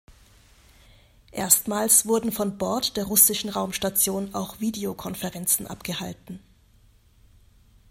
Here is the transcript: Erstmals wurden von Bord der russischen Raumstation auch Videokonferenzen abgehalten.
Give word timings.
Erstmals 1.31 2.07
wurden 2.07 2.31
von 2.31 2.57
Bord 2.57 2.97
der 2.97 3.03
russischen 3.03 3.51
Raumstation 3.51 4.33
auch 4.33 4.59
Videokonferenzen 4.59 5.67
abgehalten. 5.67 6.39